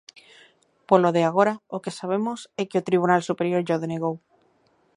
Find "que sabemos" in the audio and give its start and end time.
1.83-2.39